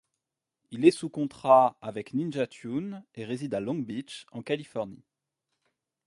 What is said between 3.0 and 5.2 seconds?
et réside à Long Beach, en Californie.